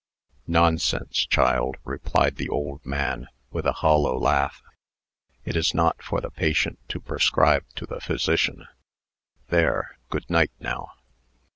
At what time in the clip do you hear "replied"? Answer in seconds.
1.83-2.37